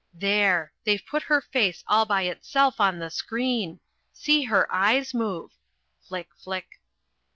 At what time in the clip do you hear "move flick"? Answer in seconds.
5.13-6.29